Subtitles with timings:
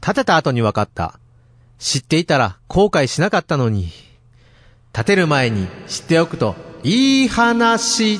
[0.00, 1.20] 建てた後に分かった。
[1.78, 3.90] 知っていたら後悔しなかったのに。
[4.92, 8.18] 建てる前に知っておくといい話。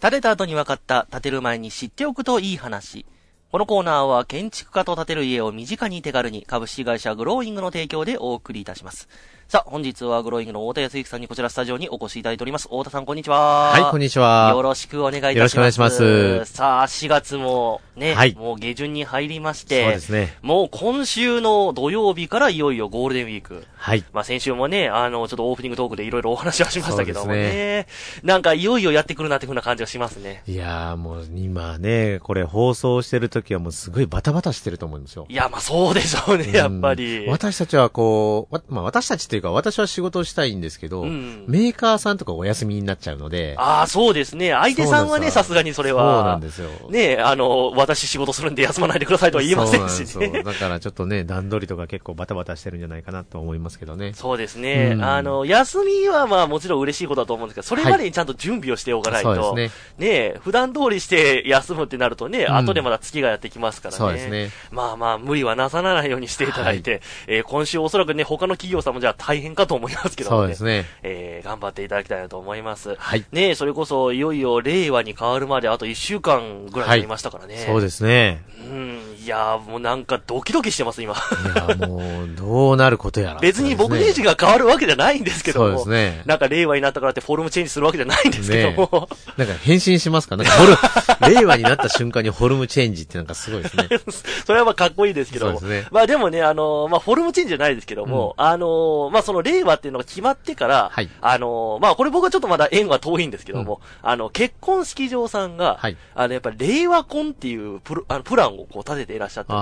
[0.00, 3.04] 建てた後に分かった、建てる前に知っておくといい話。
[3.52, 9.08] このコーナーは建築家と建てる家を身近に手軽に株式会社グローイングの提供でお送りいたします。
[9.46, 12.64] さあ、本日はグローイングの太田康之さんにこちらスタジオにお越しいただいております。
[12.64, 13.70] 太田さん、こんにちは。
[13.70, 14.50] はい、こんにちは。
[14.52, 15.38] よろしくお願いいたします。
[15.38, 20.36] よろしくお願いしますさあ、4月もね、はいもう下旬に入りましそうてで、すね。
[20.42, 23.64] もう今週の土曜日からいよいよゴールデンウィーク。
[23.86, 24.04] はい。
[24.12, 27.86] まあ先週もね、あの、ちょっとオープニングトークでいろいろお話はしましたけどもそうでね。
[28.24, 30.42] なんかいよいよやってくるなってふうな感じがしますね。
[30.48, 35.26] いやーもう今ね、これ放送してる時はもうすごいバタバタしてると思うんですよ。
[35.28, 37.28] いや、まあそうでしょうね、やっぱうんり。
[37.28, 44.50] 私たちはこう、わまあ私たちっていうか私は仕事をしたいんですけど、うんメーカーさんとかお休みになっちゃうので、ああ、そうですね。
[44.50, 46.24] 相手さんはね、さすがにそれそうは。
[46.24, 46.70] なんですよ。
[46.90, 50.42] ねあの、私仕事するんで休まないでくださいとは言いませんしね。
[50.42, 54.12] だからちょっとね、段取りとか結構バタバタしてるんじゃないかなと思いますけどね。
[54.14, 54.92] そうですね。
[54.94, 59.34] うんあの、休みはまあもちろん嬉しいことだと思うんですけど、それまでにちゃんと準備をしておかないと。
[59.34, 63.98] そうですねえ、普段通りして休むってなるとね、うん後でまだ月がやってきますからね。
[63.98, 64.50] そうですね。
[64.70, 70.42] まあまあ、無理はなさらないようにしていただいて、えー今週おそらくね、他の企業さんもじゃあ大変かと思いますけどもね。
[70.42, 70.86] そうですね。
[71.02, 72.94] えー頑張っていただきたいなと思います。
[72.96, 73.24] はい。
[73.30, 77.64] ねえ、それこそ、いよいよ令和に変わるまであと1週間ぐらいになりましたからね。
[77.66, 78.42] そうですね。
[78.58, 81.14] うん、いやーもうなんかドキドキしてます、今。
[81.14, 81.16] い
[81.56, 83.38] や、もう、どうなることやら。
[83.40, 85.66] 別に僕ね自身が変わるわけじゃないんですけども。
[85.66, 89.08] そうですねなんか令和になったからってフォルムチェンジするわけじゃないんですけども。
[89.36, 90.36] なんか変身しますか？
[90.36, 93.88] なんかフォル、 令和になった瞬間にフォルムチェンジってなんかすごいですね。
[94.46, 95.58] それはまあかっこいいですけども。
[95.60, 109.52] そうですねまあでもね、あのーまあフォルムチェンジじゃないですけども、あのーまあその令和っていうのが決まってから、はいあのーまあこれ僕はちょっとまだ縁は遠いんですけども、あの、結婚式場さんが、はいあの、やっぱり令和婚っていうプロあのプランをこう立てていらっしゃって、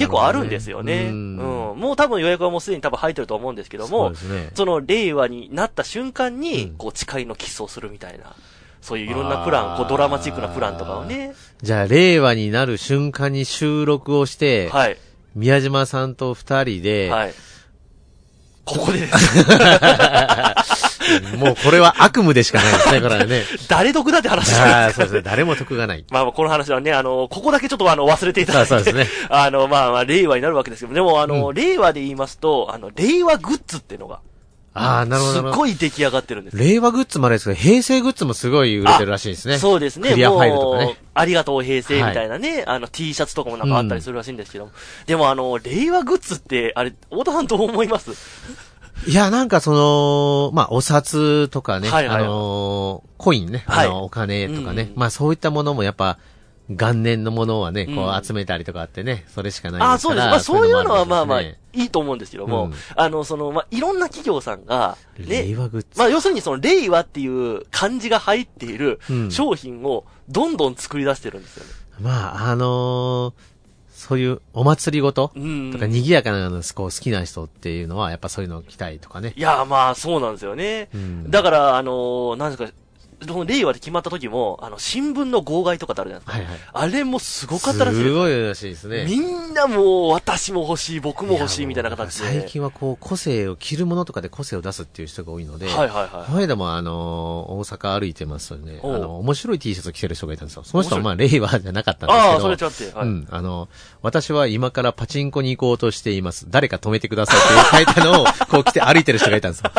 [0.00, 1.04] 結構あるんですよね。
[1.04, 1.36] ううんん。
[1.78, 4.50] もう多分予約はもうすでに多分入ってると思うんですけども、そね。
[4.54, 8.34] その令和になった瞬間に、うんこう誓いのキスをするみたいな、
[8.80, 14.98] そういういろんなプラン、こうドラマチックなプランとかをね、じゃあ、令和になる瞬間に収録をして、はい、
[15.34, 17.34] 宮島さんと二人で、はい。
[18.64, 19.14] ここでです。
[21.36, 23.42] もうこれは悪夢でしかないですね、これはね。
[23.68, 25.22] 誰得だって話ですかそうですね。
[25.22, 26.04] 誰も得がない。
[26.10, 28.68] まあまあ、この話はね、あの、ここだけちょっとあの、忘れていただいて。
[28.68, 34.20] そうですね あの、まあまあ、令和になるわけですけど、でもあの、令和で言いますと、あの、令和グッズっていうのが、
[34.76, 35.56] ああ、なるほどすっ。
[35.56, 36.56] ごい出来上がってるんです。
[36.56, 39.58] 令和グッズもあれですけど、平成グッズもすごい売れてるらしいですね。
[39.58, 40.10] そうですね。
[40.10, 40.98] クリアファイルとかね。
[41.14, 44.72] ありがとう平成みたいなね、あの T シャツとかもなんかあったりするらしいんですけども。
[45.06, 48.10] でもあの、令和グッズって、あれ、太田さんどう思います？
[49.06, 56.18] いや、なんかその、まあ、お札とかね、はいはいはいあのーコインね、はいあの、お金とかね、うんまあ、そういったものもやっぱ、
[56.70, 59.98] 元年のものはね、こうんう集めたりとかあってね、それしかないあ。
[59.98, 60.26] そうです。
[60.26, 65.98] まあそういうのはまあまあ、いいいと思うんですけども、うんあの、その、まあいろんな企業さんが、ね令、和グッズ。
[65.98, 71.70] まあ要するにその、令和っていう漢字が入っているうん商品をどんどん作り出してるんですよね。
[72.00, 73.54] まあ、あのー
[73.94, 79.32] そういうお祭りごとうんとか賑やかなのこう好きな人っていうのは、やっぱそういうのを着たいとかね。
[79.34, 80.88] いや、まあそうなんですよね。
[80.94, 82.70] うんだから、あのーなんですか、
[83.26, 86.52] その令和で決まった時も、あの、新聞の号外とかってあるじゃないですか。
[86.52, 86.90] はいはい。
[86.92, 89.06] あれもすごかったらしいですすごいらしいですね。
[89.06, 92.40] みんなもう、私も欲しい、僕も欲しいみたいな形で。
[92.40, 98.80] 最近はこう、個性を、着るものとかで個性を出すっていう人が多いので、はいはいはいこの間もあのー大阪歩いてますよね。
[98.82, 100.64] あの、面白い T シャツを着てる人がいたんですよ。
[100.64, 102.32] その人は面まあ、令和じゃなかったんですけど。
[102.32, 102.92] ああ、それちゃって。
[102.92, 103.06] はい。
[103.06, 103.28] うん。
[103.30, 103.68] あの、
[104.02, 106.46] 私は今からパチンコに行こうとしています。
[106.48, 109.70] 誰か止めてくださいって書いたのを、こう着て歩いてる人がいたんですよ。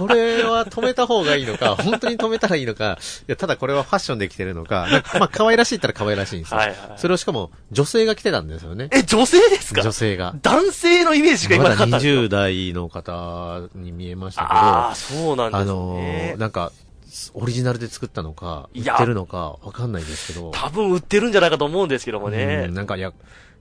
[0.00, 6.58] これは止めた方がいいのか、 本当に止めたらいいのか、いや、ただこれはファッションで着てるのか、なんかまあ、可愛らしいったら可愛らしいんですよ。
[6.58, 8.88] はいはいそれをしかも、女性が着てたんですよね。
[8.92, 9.82] え、女性ですか？
[9.82, 10.34] 女性が。
[10.42, 16.34] 男性のイメージが今まだなかったんですか？20代の方に見えましたけど、ああ、そうなんですあの。
[16.38, 16.72] なんか、
[17.34, 20.50] オリジナルで作ったのか、売ってるのか、わかんないですけど。
[20.52, 22.74] 多分売ってるんじゃないかと思うんですけどもねうん。
[22.74, 23.12] なんか、いや、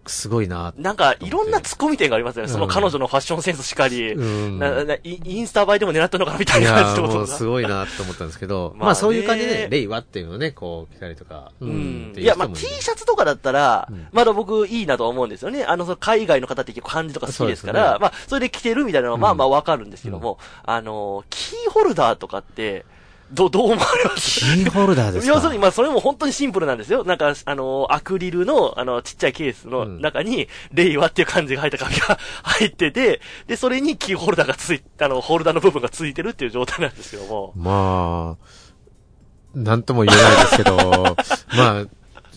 [0.06, 0.74] すごいな。
[0.78, 2.48] なんか、いろんな突っ込み点がありますよね。
[2.48, 2.54] うん。
[2.54, 4.60] その彼女のファッションセンスしかり、うん。
[4.60, 12.14] ななイインスタ映えでも狙ったのかなみたいいな感じってことすごいなと思ったんですけど、 まあそういう感じで、令和っていうのをね、こう、着たりとか、ううん。
[12.14, 12.20] ん。
[12.20, 15.64] いや、まあ、T シャツとかだったらうん、まだ僕いいなと思うんですよね。
[15.64, 17.98] あの、その海外の方って結構漢字とか好きですから、ね。
[18.00, 22.86] まあ、それで着てるみたいなのはまあまあわかるんですけども、あの、キーホルダーとかって、
[23.32, 24.40] ど、 どう思われます？
[24.40, 25.34] キーホルダーですか？
[25.34, 27.04] 要するに、まあ、それも本当にシンプルなんですよ。
[27.04, 37.54] なんか、あの、アクリルの、あの、ちっちゃいケースの中に、令和っていう漢字が入った紙が 入ってて、で、それにキーホルダーがつい、あの、ホルダーの部分がついてるっていう状態なんですけども。
[37.56, 41.16] まあ、なんとも言えないですけど、
[41.58, 41.86] まあ、い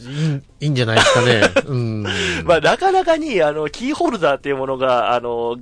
[0.04, 1.42] い、いいんじゃないですかね。
[1.66, 2.02] うん。
[2.44, 5.56] まあ、なかなかに、あの、キーホルダーっていうものが、あの、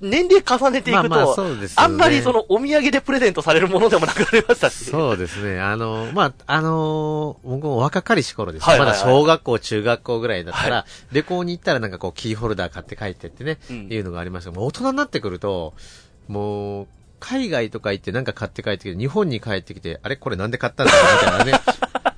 [0.00, 4.84] 年齢重ねていくと、まあまあそうですよねあんまりその、お土産でプレゼントされるものでもなくなりましたし。
[4.86, 5.60] そうですね。
[5.60, 15.74] あの、まあ、あの僕も若かりし頃です、はいはいはいまだ小学校、中学校ぐらいだったら、は旅行に行ったらなんかこう、キーホルダー買って帰ってってね、うんいうのがありましたけどもう大人になってくると、
[16.28, 16.86] もう、
[17.18, 21.60] 海外とか行ってなんか買って帰ってきて、日本に帰ってきて、あれこれなんで買ったんだみたいなね。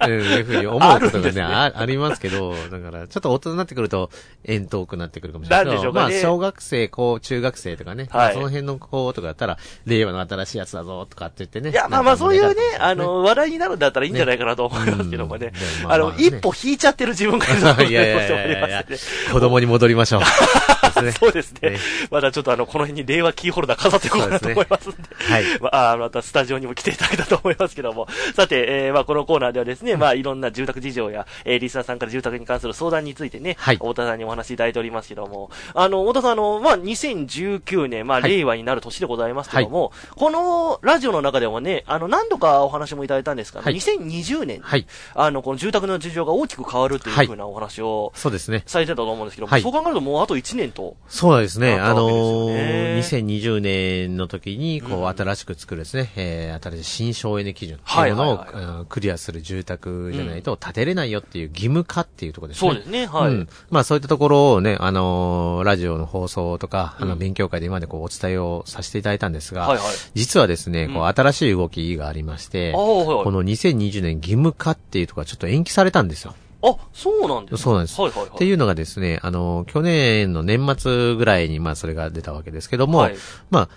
[0.00, 4.10] うん、いうふうに思うことがね、ですねあありますけど、だから、ちょっと大人になってくると、
[4.44, 5.72] 遠遠くなってくるかもしれないけど。
[5.72, 11.70] なんでしょうかねまあ、小学生、高、中学生とかね、はいまあその辺の子とかだったら、令和の新しいやつだぞ、とかって言ってね。
[11.70, 15.84] いや、まあまあ、そういうね、あのの、話題になるんだったらいいんじゃないかなと思いますけどもねねうん。
[15.84, 18.84] まああの、まあね一歩引いちゃってる自分がいるので、 いやい。
[19.32, 20.20] 子供に戻りましょう。
[21.02, 21.12] ね。
[21.18, 21.78] そうですねね。
[22.10, 24.98] まだちょっとあの、この辺に令和キーホルダー飾っていこうかなと思いますんで。
[25.18, 25.44] はい。
[25.60, 28.08] まあ、あまたスタジオにも来ていただけたと思いますけども。
[28.34, 44.86] さて、えー、まあ、このコーナーではですね、まあ、いろんな住宅事情や、えー、リスナーさんから住宅に関する相談についてね、はい太田さんにお話しいただいておりますけども、あの、太田さん、あの、まあ、2019年、まあ、はい令和になる年でございますけども、このラジオの中でもね、あの、何度かお話もいただいたんですが、はい2020年、はい。
[45.14, 48.62] あの、この住宅の事情が大きく変わるというふうなお話を、そうですね。
[48.66, 51.74] されてたと思うんですけども、はいそう考えるともうあと1年と、そうですね。
[51.74, 52.06] あの
[52.48, 62.70] ねー、2020年の時に、こう、うん新しく作るですね、えー、新しい新省エネ基準っていうものを、はいはいうんクリアする住宅じゃないと建てれないよっていう義務化っていうところですね。
[62.70, 63.30] そうですね、はい。
[63.30, 63.48] うん。
[63.70, 69.86] まあそういったところをね、あのーラジオの放送とか、あの、うん勉強会で今までこうお伝えをさせていただいたんですが、はいはい。
[70.14, 73.24] 実はですね、こうんう新しい動きがありまして、ああ、はいはい。
[73.24, 76.34] この2020年義務化っていうところがちょっと延期されたんですよ。
[76.62, 77.58] あ、そうなんですね。
[77.58, 78.00] そうなんです。
[78.00, 78.30] はいはいはい。
[78.34, 83.16] っていうのがですね、あの、去年の年末ぐらいに、まあそれが出たわけですけども、はい。
[83.50, 83.68] まあ、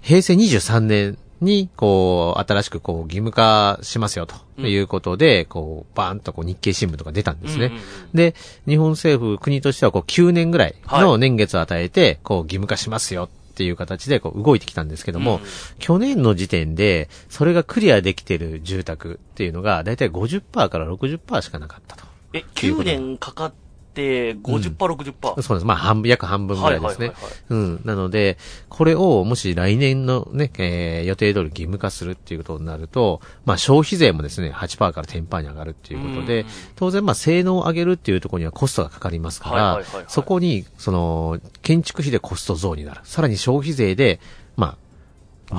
[0.00, 7.66] 平成23年に、こう、新しくこう、義務化しますよ、ということで、こう、バーンとこう、日経新聞とか出たんですね。
[7.66, 7.82] うんうんうん
[8.14, 8.34] で、
[8.66, 15.40] 日本政府、国としてはこう、9年ぐらいの年月を与えて、こう、義務化しますよっていう形で、こう、動いてきたんですけども、うん
[15.78, 22.09] 去年の時点で、それがクリアできてる住宅っていうのが、だいたい50%から60%しかなかったと。
[22.32, 23.52] え、9年かかっ
[23.94, 25.42] て50%、60%。
[25.42, 25.66] そうです。
[25.66, 27.08] まあ、半分、約半分ぐらいですね。
[27.08, 27.80] はいはいはいはいうん。
[27.84, 28.38] なので、
[28.68, 36.46] これを、もし来年のね、えー予定通り義務化するっていうことになると、まあ、消費税もですね、8%から10%に上がるっていうことでうん、
[36.76, 43.00] 当然、まあ、性能を上げるっていうところにはコストがかかりますからはいはいはいはい、そこに、その、建築費でコスト増になる。
[43.04, 44.39] さらに消費税で、まあ、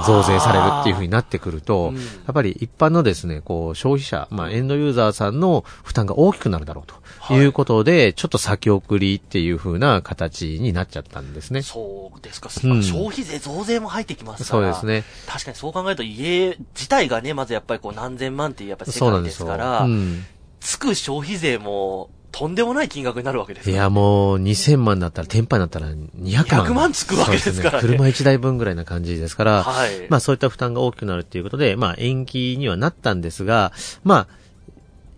[0.05, 2.01] 増税されるっていうふうになってくると、うんや
[2.31, 11.61] っぱり一般のですね、こう、消費者、まあ、エンドユーザーさんの負担が大きくなるだろうとはいいうことで、ちょっと先送りっていうふうな形になっちゃったんですね。
[11.61, 14.73] そうですか、うん消費税増税も入ってきますから。
[14.73, 15.03] そうですね。
[15.27, 20.25] 確かにそう考えると家自体がね、まずやっぱりこう何千万っていうやっぱり世界ですから、うん。
[20.61, 26.65] つく消費税もとんでもない金額になるわけですいや、もう、2000万だったら、テンパになったら200万。
[26.65, 30.07] 200万つくわけですからねそう車1台分ぐらいな感じですから、はい。
[30.09, 33.73] まあそういった負担が大きくなるっていうことで、まあ延期にはなったんですが、
[34.03, 34.27] まあ、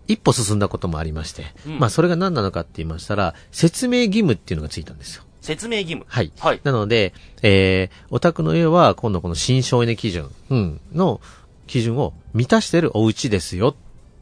[0.06, 5.22] 一歩進んだこともありまして、うんまあそれが何なのかって言いましたら、説明義務っていうのがついたんですよ。
[5.40, 6.06] 説明義務。
[6.08, 6.32] はい。
[6.38, 6.60] はい。
[6.64, 7.12] なので、
[7.42, 11.20] えー、お宅の家は今度この新省エネ基準、うん、の
[11.66, 13.74] 基準を満たしてるお家ですよっ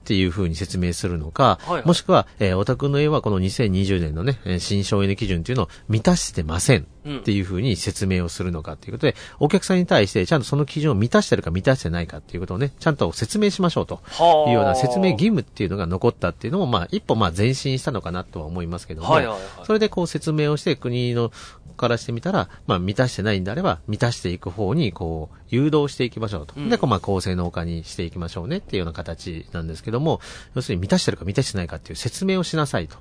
[0.02, 14.00] ていう風に説明するのか、はいはいもしくは、えー、お宅の家はこの2020年のね、えー新省エネ基準っていうのを満たしてませんうんっていう風に説明をするのかっていうことで、お客さんに対してちゃんとその基準を満たしてるか満たしてないかっていうことをね、ちゃんと説明しましょうと。
[14.04, 21.32] はあいうような説明義務っていうのが残ったっていうのも、まあ、一歩まあ前進したのかなとは思いますけども、はいはいはいそれでこう説明をして国の
[21.76, 26.54] からしてみたら、まあ満たしてないんであれば、満たしていく方にこう誘導していきましょうと。
[26.56, 30.20] うんで、こうまあ高性能化にしていきましょうねっていうような形なんですけども、
[30.54, 32.96] 要するに満たしてるか満たしてないかっていう説明をしなさいと。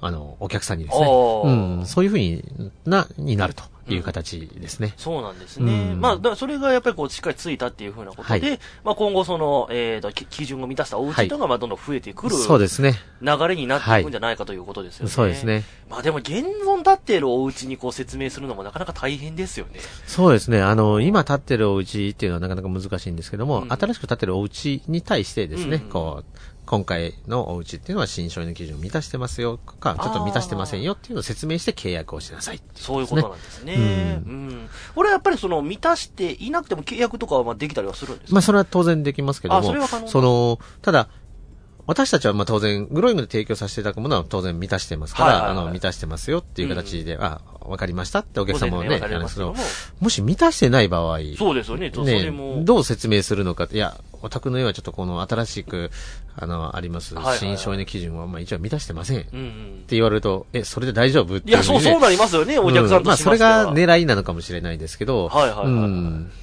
[0.00, 1.06] あの、お客さんにですね。
[1.08, 2.44] おうーん、そういうふうに
[2.86, 4.94] な、になるという形ですね。
[4.96, 5.90] そうなんですね。
[5.92, 12.94] うんまあ、だからそれがやっぱりこう、しっかりついたっていうふうなことで、はいまあ今後その、えーと、き基準を満たしたお家というのが、まあどんどん増えてくるそうですね。
[13.20, 15.10] 流れになっていくんじゃないかということですよね。
[15.10, 15.44] そうです。
[15.44, 15.64] ね。
[15.90, 19.80] まあでも現存立っているお家にこう説明するのもなかなか大変ですよね。
[20.06, 20.62] そうですね。
[20.62, 26.24] あの、今建ってるお家っていうのはなかなか難しいんですけども、うん新しく建ってるお家に対してですね、うんこう、
[26.64, 32.60] 今回のお家っていうのは新商品の基準を満たしてますよとか、ちょっと満たしてませんよっていうのを説明して契約をしなさい。
[32.74, 33.74] そういうことなんですね。
[33.74, 33.78] う
[34.30, 34.68] ん。
[34.94, 38.34] これはやっぱりその、満たしていなくても契約とかはまあできたりはするんですか？
[38.34, 41.08] まあ、それは当然できますけどもあそれは可能、だその、ただ、
[41.88, 45.58] 私たちはまあ当然、グローイングで提供させていただくものは当然満たしてますから、はいはいはい。
[45.58, 49.56] あの、満たしてますよっていう形で、あ、わかりましたってお客様もね、ご説明はされあれですけども、
[50.00, 51.90] もし満たしてない場合、そうですよね。
[51.90, 55.90] ね、どう説明するのか、いや、お宅の家はちょっとこの新しく、
[56.40, 59.20] あの、あります新省エネ基準は、まあ一応満たしてません。
[59.20, 59.96] って。
[59.96, 63.38] 言われると、え、それで大丈夫っていや、そう、そうななりますよね、お客さんとまあそれ。
[63.38, 65.66] が狙いなのかもしれないですけど、はいはいはい。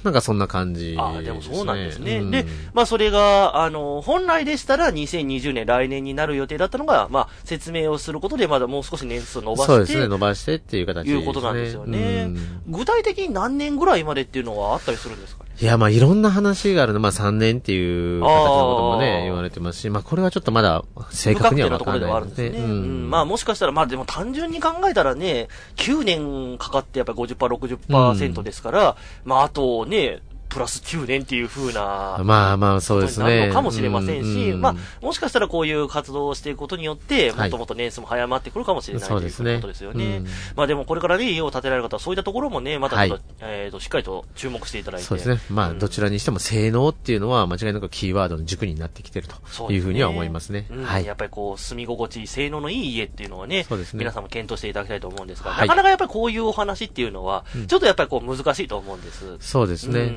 [0.04, 0.96] なんかそんな感じ。
[0.98, 2.18] ああ、でもそうなんですね。
[2.18, 2.44] うんで、
[2.74, 11.05] まあそれが、あの、本来でしたら2020年来年になる予定だったのが、まあ説明をすることでまだもう少し年数を伸ばして、そうですね、伸ばしてっていう形。
[11.08, 12.24] いうことなんですよね
[12.66, 12.72] うん。
[12.72, 15.50] 具体的に何年ぐらいまでっていうのはあったりするんですかね？
[15.58, 17.00] いや、まあいろんな話があるの。
[17.00, 22.58] まあ3年っていう形のこともね、言われてますし、まあこれはちょっとまだ正確には分からないでですね。
[22.58, 30.20] うんまあもしかしたら、まあでも単純に考えたらね、9年かかってやっぱり50%、60%ですから、まああとね、
[30.56, 33.24] プラス9年っていう風な、まあまあそうですね。
[33.26, 40.16] なるのかもしれませんし、うんまあ、もしかしたらこういう活動をしていくことによって、もはいっともっと年数も早まってくるかもしれない、というそうですねことですよね。
[40.16, 45.06] うんまあでもこれからね、家を建てられる方はそういったところもね、またちょっと、はいえっ、と、しっかりと注目していただいて。
[45.06, 45.40] そうですね。
[45.50, 50.66] まあ、うんどちらにしても性能っていうのは間違いなくキーワードの軸になってきてるというふうには思いますね。
[50.70, 51.12] うんはいや。
[51.12, 59.36] っぱりこう、住み心地いい、性能のいい家っていうのはね、そうですね皆さんも検討していただきたいと思うんですが、はいなかなかやっぱりこういうお話っていうのは、ちょっとやっぱりこう難しいと思うんです。
[59.40, 60.16] そうですね。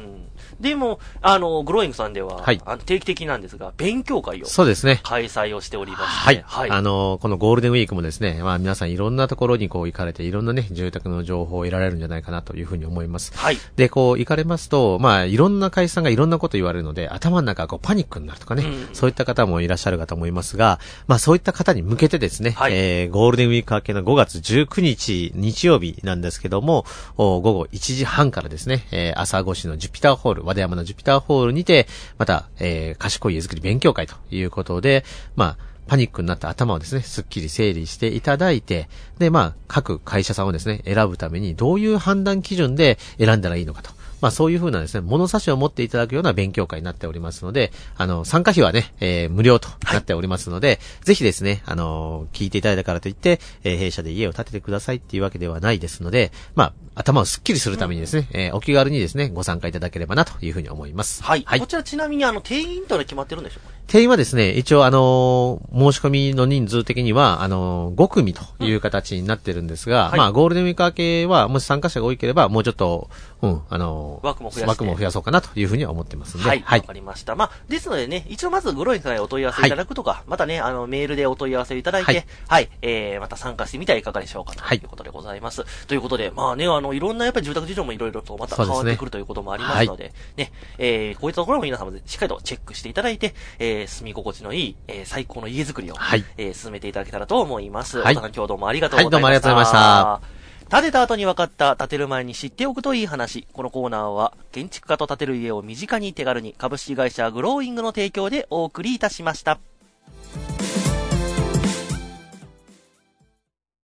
[0.53, 4.99] うんでも、あの、グローイングさんでは、はいあの定期的なんですが、勉強会をそうですね。
[5.03, 6.43] 開催をしておりまして、はい。
[6.45, 6.69] はい。
[6.69, 13.35] あの、このゴールデンウィークもですね、まあ皆さんいろんなところにこう行かれて、いろんなね、住宅の情報を得られるんじゃないかなというふうに思います。
[13.35, 13.57] はい。
[13.75, 26.85] で、こう行かれますと、まあいろんな会社さんがいろんなこと言われるので、頭の中がこうパニックになるとかね、うんそういった方もいらっしゃるかと思いますが、まあそういった方に向けてですね、はいえー、ゴールデンウィーク明けの5月19日日曜日なんですけども、
[27.17, 35.03] お午後1時半からですね、えー、朝越しのジュピターホール、和田山のジュピターホールにて、また、えー、賢い家づくり勉強会ということで、
[35.35, 43.98] まあ、パニックになった頭をですね、すっきり整理していただいて、で、まあ、各会社さんをですね、選ぶためにどういう判断基準で選んだらいいのかと。
[44.21, 61.23] まあそういうふうなですね、物差しを持っていただくような勉強会になっておりますので、あの、参加費はね、えー無料となっておりますので、ぜひですね、あの聞いていただいたからといって、えー弊社で家を建ててくださいっていうわけではないですので、まあ、頭をすっきりするためにですね、えーお気軽にですね、ご参加いただければなというふうに思います。
[61.23, 61.43] はい。
[61.45, 61.67] はいこ。
[61.67, 63.75] ちらちなみにあの、定員というのは決まってるんでしょうかね？
[63.87, 73.09] 定員はですね、一応あのー申し込みの人数的には、あのー5組という形になってるんですが、はいまあ、ゴールデンウィーク明けは、もし参加者が多ければ、もうちょっと、
[73.41, 76.59] うん、あのー枠も増や枠も増やそうかなというふうには思ってますんで、はい。
[76.59, 76.81] わ、はい。
[76.81, 77.35] かりました。
[77.35, 85.65] まあ、ですのでね、一応まずグロインさんへお問い合わせいただくとか、またね、あの、メールでお問い合わせいただいて、ははいい、えー、また参加してみてはいかがでしょうかとはいいうことでございます。
[85.87, 97.99] ということで、まあね、あの、いろんなやっぱり住宅事情もいろいろとまた変わってくるということもありますので、ね、えー、こういったところも皆様でしっかりとチェックしていただいて、えー、住み心地のいい、えー、最高の家づくりを、はいえー、進めていただけたらと思います。
[97.99, 99.09] はい今日どうもありがとうございました。
[99.09, 100.38] はいどうもありがとうございました。
[100.71, 103.47] 建てた後に分かった建てる前に知っておくといい話。
[103.53, 109.59] このコーナーは建築家と建てる家を身近に手軽に株式会社グローイングの提供でお送りいたしました。